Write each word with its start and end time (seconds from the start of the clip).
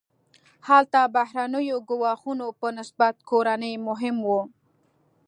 هلته 0.67 0.99
بهرنیو 1.15 1.77
ګواښونو 1.89 2.47
په 2.59 2.67
نسبت 2.77 3.15
کورني 3.29 3.73
مهم 3.87 4.17
وو. 4.27 4.41